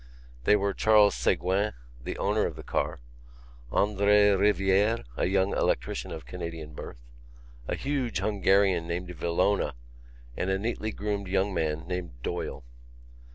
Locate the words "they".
0.45-0.55